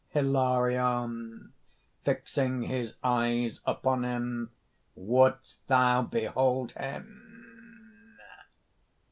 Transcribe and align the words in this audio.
HILARION 0.13 1.53
(fixing 2.03 2.63
his 2.63 2.95
eyes 3.03 3.61
upon 3.67 4.03
him:) 4.03 4.49
"Wouldst 4.95 5.67
thou 5.67 6.01
behold 6.01 6.71
him?" 6.71 8.15